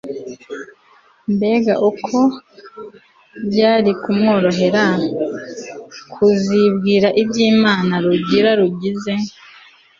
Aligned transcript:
mbega 1.33 1.73
uko 1.89 2.17
byari 3.47 3.91
kumworohera 4.01 4.83
kuzibwira 6.13 7.07
iby'imana, 7.21 7.93
rugira 8.05 8.49
rugize 8.59 9.13